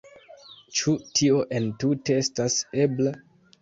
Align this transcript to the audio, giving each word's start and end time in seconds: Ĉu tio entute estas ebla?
Ĉu 0.79 0.95
tio 1.21 1.43
entute 1.61 2.19
estas 2.25 2.61
ebla? 2.89 3.19